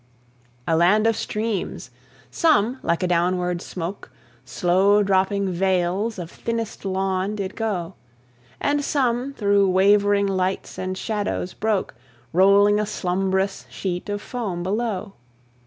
A 0.67 0.75
land 0.75 1.05
of 1.05 1.15
streams! 1.15 1.91
some, 2.31 2.79
like 2.81 3.03
a 3.03 3.07
downward 3.07 3.61
smoke, 3.61 4.11
Slow 4.45 5.03
dropping 5.03 5.51
veils 5.53 6.17
of 6.17 6.31
thinnest 6.31 6.83
lawn, 6.85 7.35
did 7.35 7.55
go; 7.55 7.93
And 8.59 8.83
some 8.83 9.31
thro' 9.33 9.67
wavering 9.67 10.25
lights 10.25 10.79
and 10.79 10.97
shadows 10.97 11.53
broke, 11.53 11.93
Rolling 12.33 12.79
a 12.79 12.85
slumbrous 12.87 13.67
sheet 13.69 14.09
of 14.09 14.23
foam 14.23 14.63
below. 14.63 15.13